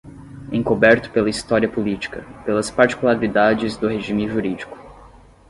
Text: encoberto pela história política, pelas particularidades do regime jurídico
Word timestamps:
encoberto 0.51 1.11
pela 1.11 1.29
história 1.29 1.69
política, 1.69 2.25
pelas 2.43 2.71
particularidades 2.71 3.77
do 3.77 3.87
regime 3.87 4.27
jurídico 4.27 4.75